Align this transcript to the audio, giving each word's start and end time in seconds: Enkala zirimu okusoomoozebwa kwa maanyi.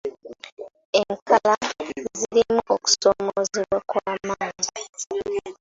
Enkala 0.99 1.55
zirimu 2.19 2.61
okusoomoozebwa 2.73 3.79
kwa 3.89 4.11
maanyi. 4.27 4.69